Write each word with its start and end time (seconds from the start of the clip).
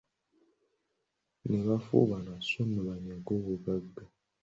Ne 1.47 1.59
bafufubana 1.67 2.33
so 2.47 2.61
nno 2.65 2.81
banyage 2.87 3.29
obugagga. 3.39 4.03